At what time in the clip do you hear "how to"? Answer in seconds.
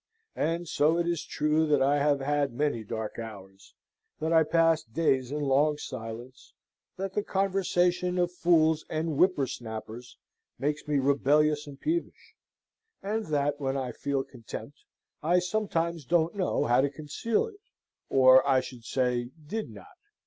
16.65-16.89